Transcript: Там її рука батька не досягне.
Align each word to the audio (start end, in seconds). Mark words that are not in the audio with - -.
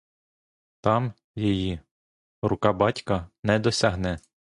Там 0.81 1.13
її 1.35 1.79
рука 2.41 2.73
батька 2.73 3.29
не 3.43 3.59
досягне. 3.59 4.19